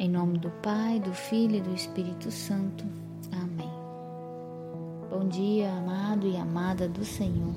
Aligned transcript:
Em 0.00 0.08
nome 0.08 0.38
do 0.38 0.48
Pai, 0.62 0.98
do 0.98 1.12
Filho 1.12 1.56
e 1.56 1.60
do 1.60 1.74
Espírito 1.74 2.30
Santo. 2.30 2.86
Amém. 3.32 3.68
Bom 5.10 5.28
dia, 5.28 5.70
amado 5.70 6.26
e 6.26 6.38
amada 6.38 6.88
do 6.88 7.04
Senhor. 7.04 7.54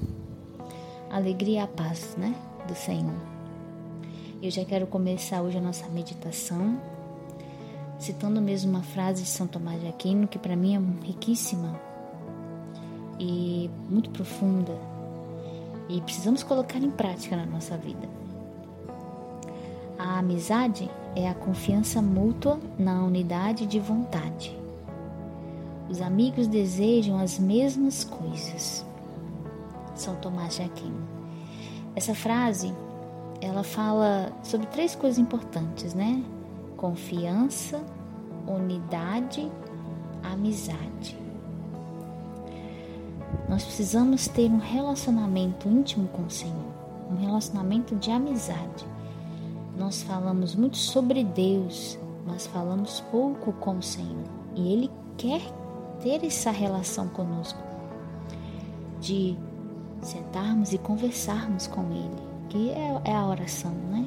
Alegria 1.10 1.64
e 1.64 1.68
paz, 1.68 2.18
né? 2.18 2.36
Do 2.68 2.76
Senhor. 2.76 3.16
Eu 4.42 4.52
já 4.52 4.66
quero 4.66 4.86
começar 4.88 5.42
hoje 5.42 5.58
a 5.58 5.62
nossa 5.62 5.88
meditação 5.88 6.82
citando 7.98 8.42
mesmo 8.42 8.72
uma 8.72 8.84
frase 8.84 9.24
de 9.24 9.30
São 9.30 9.48
Tomás 9.48 9.80
de 9.80 9.88
Aquino 9.88 10.28
que 10.28 10.38
para 10.38 10.58
mim 10.58 10.76
é 10.76 11.06
riquíssima 11.08 11.80
e 13.18 13.70
muito 13.90 14.10
profunda 14.10 14.78
e 15.88 16.02
precisamos 16.02 16.44
colocar 16.44 16.80
em 16.80 16.92
prática 16.92 17.38
na 17.38 17.46
nossa 17.46 17.78
vida. 17.78 18.23
A 20.04 20.20
amizade 20.20 20.92
é 21.16 21.30
a 21.30 21.34
confiança 21.34 22.02
mútua 22.02 22.60
na 22.78 23.06
unidade 23.06 23.66
de 23.66 23.80
vontade. 23.80 24.54
Os 25.90 26.02
amigos 26.02 26.46
desejam 26.46 27.18
as 27.18 27.40
mesmas 27.40 28.04
coisas. 28.04 28.86
São 29.96 30.14
Tomás 30.18 30.58
de 30.58 30.64
Aquino. 30.64 31.08
Essa 31.96 32.14
frase, 32.14 32.74
ela 33.40 33.64
fala 33.64 34.34
sobre 34.44 34.68
três 34.68 34.94
coisas 34.94 35.18
importantes, 35.18 35.94
né? 35.94 36.22
Confiança, 36.76 37.82
unidade, 38.46 39.50
amizade. 40.22 41.18
Nós 43.48 43.64
precisamos 43.64 44.28
ter 44.28 44.52
um 44.52 44.60
relacionamento 44.60 45.70
íntimo 45.70 46.10
com 46.10 46.24
o 46.24 46.30
Senhor, 46.30 46.74
um 47.10 47.16
relacionamento 47.16 47.96
de 47.96 48.12
amizade 48.12 48.86
nós 49.78 50.04
falamos 50.04 50.56
muito 50.56 50.78
sobre 50.78 51.24
Deus, 51.24 51.98
mas 52.26 52.46
falamos 52.48 53.02
pouco 53.12 53.52
com 53.54 53.78
o 53.78 53.84
Senhor. 53.84 54.24
E 54.56 54.72
Ele 54.72 54.92
quer 55.18 55.42
ter 56.02 56.24
essa 56.26 56.52
relação 56.52 57.08
conosco, 57.08 57.60
de 59.00 59.36
sentarmos 60.02 60.74
e 60.74 60.78
conversarmos 60.78 61.68
com 61.68 61.82
Ele, 61.92 62.22
que 62.50 62.70
é, 62.70 63.02
é 63.06 63.16
a 63.16 63.28
oração, 63.28 63.72
né? 63.72 64.06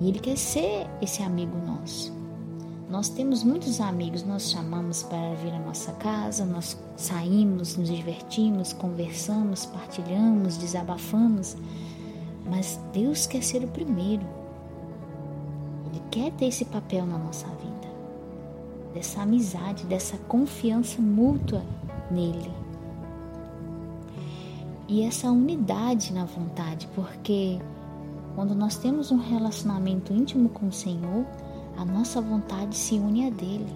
E 0.00 0.08
Ele 0.08 0.18
quer 0.18 0.36
ser 0.36 0.86
esse 1.00 1.22
amigo 1.22 1.56
nosso. 1.66 2.16
Nós 2.90 3.08
temos 3.08 3.42
muitos 3.42 3.80
amigos, 3.80 4.22
nós 4.22 4.50
chamamos 4.50 5.02
para 5.02 5.34
vir 5.34 5.52
à 5.52 5.58
nossa 5.58 5.92
casa, 5.92 6.44
nós 6.44 6.78
saímos, 6.96 7.76
nos 7.76 7.88
divertimos, 7.88 8.72
conversamos, 8.72 9.66
partilhamos, 9.66 10.56
desabafamos 10.56 11.56
mas 12.48 12.80
Deus 12.92 13.26
quer 13.26 13.42
ser 13.42 13.62
o 13.62 13.68
primeiro. 13.68 14.26
Ele 15.86 16.02
quer 16.10 16.32
ter 16.32 16.46
esse 16.46 16.64
papel 16.64 17.06
na 17.06 17.18
nossa 17.18 17.46
vida, 17.46 17.88
dessa 18.94 19.22
amizade, 19.22 19.84
dessa 19.84 20.16
confiança 20.16 21.00
mútua 21.00 21.62
nele. 22.10 22.50
E 24.88 25.02
essa 25.02 25.30
unidade 25.30 26.12
na 26.12 26.24
vontade, 26.24 26.88
porque 26.94 27.58
quando 28.34 28.54
nós 28.54 28.76
temos 28.78 29.10
um 29.10 29.18
relacionamento 29.18 30.12
íntimo 30.12 30.48
com 30.48 30.68
o 30.68 30.72
Senhor, 30.72 31.26
a 31.76 31.84
nossa 31.84 32.20
vontade 32.20 32.74
se 32.74 32.94
une 32.94 33.26
a 33.26 33.30
dele. 33.30 33.72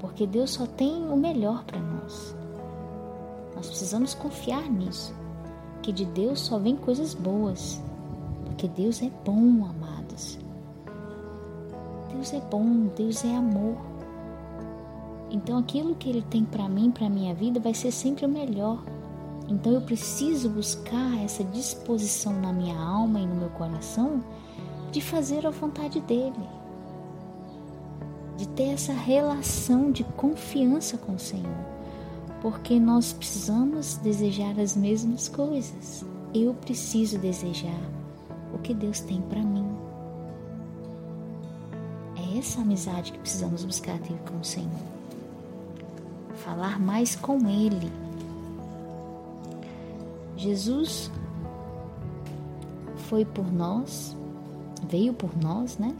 Porque 0.00 0.26
Deus 0.26 0.52
só 0.52 0.66
tem 0.66 1.08
o 1.10 1.16
melhor 1.16 1.62
para 1.64 1.78
nós. 1.78 2.34
Nós 3.54 3.66
precisamos 3.66 4.14
confiar 4.14 4.68
nisso 4.68 5.21
que 5.82 5.92
de 5.92 6.04
Deus 6.04 6.40
só 6.40 6.58
vem 6.58 6.76
coisas 6.76 7.12
boas, 7.12 7.82
porque 8.44 8.68
Deus 8.68 9.02
é 9.02 9.10
bom, 9.24 9.66
amados. 9.66 10.38
Deus 12.12 12.32
é 12.32 12.40
bom, 12.40 12.86
Deus 12.96 13.24
é 13.24 13.34
amor. 13.34 13.76
Então 15.30 15.58
aquilo 15.58 15.94
que 15.94 16.08
ele 16.08 16.22
tem 16.22 16.44
para 16.44 16.68
mim, 16.68 16.90
para 16.90 17.08
minha 17.08 17.34
vida, 17.34 17.58
vai 17.58 17.74
ser 17.74 17.90
sempre 17.90 18.24
o 18.24 18.28
melhor. 18.28 18.82
Então 19.48 19.72
eu 19.72 19.80
preciso 19.80 20.48
buscar 20.48 21.18
essa 21.22 21.42
disposição 21.42 22.32
na 22.40 22.52
minha 22.52 22.78
alma 22.78 23.18
e 23.18 23.26
no 23.26 23.34
meu 23.34 23.48
coração 23.50 24.22
de 24.92 25.00
fazer 25.00 25.44
a 25.46 25.50
vontade 25.50 26.00
dele. 26.00 26.48
De 28.36 28.46
ter 28.48 28.68
essa 28.68 28.92
relação 28.92 29.90
de 29.90 30.04
confiança 30.04 30.96
com 30.96 31.14
o 31.14 31.18
Senhor 31.18 31.81
porque 32.42 32.80
nós 32.80 33.12
precisamos 33.12 33.94
desejar 33.98 34.58
as 34.58 34.76
mesmas 34.76 35.28
coisas. 35.28 36.04
Eu 36.34 36.52
preciso 36.52 37.16
desejar 37.16 37.80
o 38.52 38.58
que 38.58 38.74
Deus 38.74 38.98
tem 38.98 39.22
para 39.22 39.40
mim. 39.40 39.64
É 42.16 42.38
essa 42.38 42.60
amizade 42.60 43.12
que 43.12 43.18
precisamos 43.20 43.64
buscar 43.64 43.96
ter 44.00 44.18
com 44.28 44.40
o 44.40 44.44
Senhor. 44.44 44.68
Falar 46.34 46.80
mais 46.80 47.14
com 47.14 47.48
Ele. 47.48 47.92
Jesus 50.36 51.12
foi 53.08 53.24
por 53.24 53.52
nós, 53.52 54.16
veio 54.88 55.14
por 55.14 55.30
nós, 55.40 55.78
né? 55.78 55.94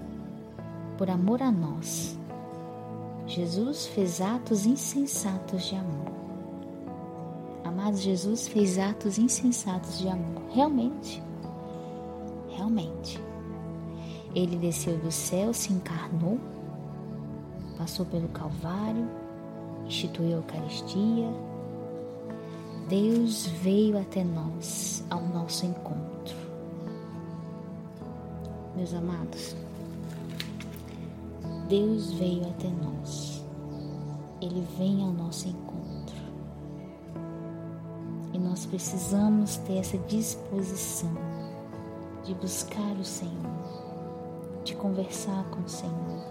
Por 0.98 1.08
amor 1.08 1.40
a 1.40 1.52
nós. 1.52 2.18
Jesus 3.28 3.86
fez 3.86 4.20
atos 4.20 4.66
insensatos 4.66 5.62
de 5.66 5.76
amor 5.76 6.21
amado 7.82 7.96
Jesus 7.96 8.46
fez 8.46 8.78
atos 8.78 9.18
insensatos 9.18 9.98
de 9.98 10.06
amor. 10.08 10.40
Realmente. 10.50 11.20
Realmente. 12.50 13.20
Ele 14.36 14.56
desceu 14.56 14.96
do 14.98 15.10
céu, 15.10 15.52
se 15.52 15.72
encarnou, 15.72 16.38
passou 17.76 18.06
pelo 18.06 18.28
Calvário, 18.28 19.08
instituiu 19.84 20.28
a 20.28 20.36
Eucaristia. 20.36 21.28
Deus 22.88 23.46
veio 23.46 23.98
até 23.98 24.22
nós, 24.22 25.04
ao 25.10 25.20
nosso 25.20 25.66
encontro. 25.66 26.36
Meus 28.76 28.94
amados, 28.94 29.56
Deus 31.68 32.12
veio 32.12 32.48
até 32.48 32.68
nós. 32.68 33.44
Ele 34.40 34.64
vem 34.78 35.02
ao 35.02 35.10
nosso 35.10 35.48
encontro 35.48 35.72
nós 38.62 38.66
precisamos 38.66 39.56
ter 39.58 39.78
essa 39.78 39.98
disposição 39.98 41.10
de 42.22 42.32
buscar 42.34 42.92
o 42.92 43.04
Senhor, 43.04 43.32
de 44.62 44.76
conversar 44.76 45.44
com 45.50 45.62
o 45.62 45.68
Senhor, 45.68 46.24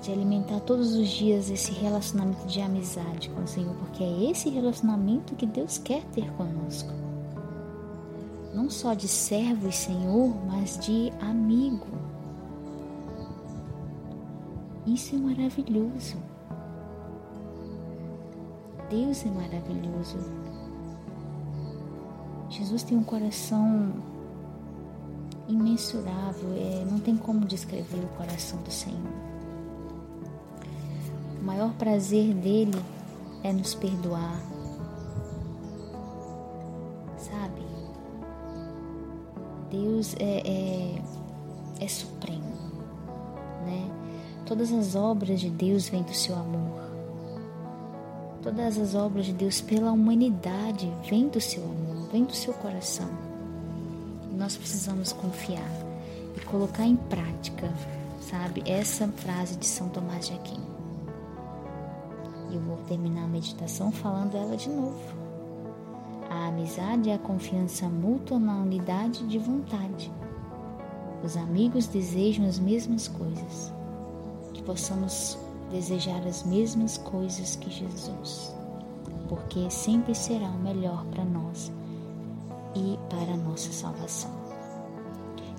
de 0.00 0.12
alimentar 0.12 0.60
todos 0.60 0.94
os 0.94 1.08
dias 1.08 1.50
esse 1.50 1.72
relacionamento 1.72 2.46
de 2.46 2.60
amizade 2.60 3.30
com 3.30 3.42
o 3.42 3.48
Senhor, 3.48 3.74
porque 3.76 4.04
é 4.04 4.30
esse 4.30 4.48
relacionamento 4.48 5.34
que 5.34 5.46
Deus 5.46 5.78
quer 5.78 6.04
ter 6.12 6.30
conosco. 6.34 6.92
Não 8.54 8.70
só 8.70 8.94
de 8.94 9.08
servo 9.08 9.68
e 9.68 9.72
Senhor, 9.72 10.36
mas 10.46 10.78
de 10.78 11.12
amigo. 11.20 11.88
Isso 14.86 15.16
é 15.16 15.18
maravilhoso. 15.18 16.16
Deus 18.90 19.24
é 19.24 19.30
maravilhoso. 19.30 20.18
Jesus 22.50 22.82
tem 22.82 22.96
um 22.96 23.02
coração 23.02 23.92
imensurável, 25.48 26.52
é, 26.54 26.84
não 26.90 26.98
tem 26.98 27.16
como 27.16 27.46
descrever 27.46 27.98
o 27.98 28.08
coração 28.16 28.60
do 28.62 28.70
Senhor. 28.70 29.00
O 31.40 31.44
maior 31.44 31.72
prazer 31.74 32.32
dele 32.34 32.80
é 33.42 33.52
nos 33.52 33.74
perdoar, 33.74 34.40
sabe? 37.18 37.62
Deus 39.70 40.14
é, 40.18 40.42
é, 40.48 41.02
é 41.80 41.88
supremo, 41.88 42.54
né? 43.66 43.90
Todas 44.46 44.72
as 44.72 44.94
obras 44.94 45.40
de 45.40 45.50
Deus 45.50 45.88
vêm 45.88 46.02
do 46.02 46.14
seu 46.14 46.34
amor. 46.34 46.83
Todas 48.44 48.76
as 48.76 48.94
obras 48.94 49.24
de 49.24 49.32
Deus 49.32 49.62
pela 49.62 49.90
humanidade 49.90 50.92
vêm 51.08 51.28
do 51.28 51.40
seu 51.40 51.64
amor, 51.64 52.10
vêm 52.12 52.24
do 52.24 52.36
seu 52.36 52.52
coração. 52.52 53.08
Nós 54.36 54.54
precisamos 54.54 55.14
confiar 55.14 55.70
e 56.36 56.40
colocar 56.44 56.84
em 56.84 56.94
prática, 56.94 57.72
sabe, 58.20 58.62
essa 58.66 59.08
frase 59.08 59.56
de 59.56 59.64
São 59.64 59.88
Tomás 59.88 60.26
de 60.26 60.34
Aquino. 60.34 60.66
E 62.50 62.56
eu 62.56 62.60
vou 62.60 62.76
terminar 62.86 63.24
a 63.24 63.28
meditação 63.28 63.90
falando 63.90 64.36
ela 64.36 64.58
de 64.58 64.68
novo. 64.68 65.00
A 66.28 66.48
amizade 66.48 67.08
é 67.08 67.14
a 67.14 67.18
confiança 67.18 67.88
mútua 67.88 68.38
na 68.38 68.58
unidade 68.58 69.26
de 69.26 69.38
vontade. 69.38 70.12
Os 71.24 71.34
amigos 71.34 71.86
desejam 71.86 72.46
as 72.46 72.58
mesmas 72.58 73.08
coisas. 73.08 73.72
Que 74.52 74.62
possamos 74.62 75.38
desejar 75.74 76.24
as 76.24 76.44
mesmas 76.44 76.96
coisas 76.98 77.56
que 77.56 77.68
Jesus, 77.68 78.54
porque 79.28 79.68
sempre 79.68 80.14
será 80.14 80.46
o 80.46 80.58
melhor 80.60 81.04
para 81.06 81.24
nós 81.24 81.72
e 82.76 82.96
para 83.10 83.32
a 83.32 83.36
nossa 83.36 83.72
salvação. 83.72 84.30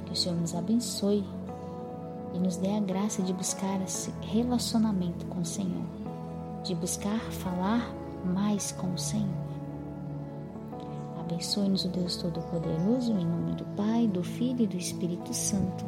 Que 0.06 0.14
o 0.14 0.16
Senhor 0.16 0.40
nos 0.40 0.56
abençoe 0.56 1.26
e 2.34 2.40
nos 2.40 2.56
dê 2.56 2.78
a 2.78 2.80
graça 2.80 3.22
de 3.22 3.34
buscar 3.34 3.82
esse 3.82 4.10
relacionamento 4.22 5.26
com 5.26 5.42
o 5.42 5.46
Senhor, 5.46 5.84
de 6.64 6.74
buscar 6.76 7.20
falar 7.20 7.94
mais 8.24 8.72
com 8.72 8.94
o 8.94 8.98
Senhor. 8.98 9.46
Abençoe-nos 11.20 11.84
o 11.84 11.90
Deus 11.90 12.16
Todo-Poderoso, 12.16 13.12
em 13.12 13.26
nome 13.26 13.52
do 13.52 13.66
Pai, 13.76 14.08
do 14.08 14.24
Filho 14.24 14.62
e 14.62 14.68
do 14.68 14.78
Espírito 14.78 15.34
Santo. 15.34 15.84